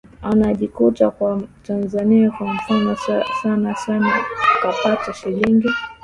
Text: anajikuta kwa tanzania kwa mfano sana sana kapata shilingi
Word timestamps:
anajikuta 0.21 1.11
kwa 1.11 1.41
tanzania 1.63 2.31
kwa 2.31 2.53
mfano 2.53 2.95
sana 3.43 3.75
sana 3.75 4.25
kapata 4.61 5.13
shilingi 5.13 5.67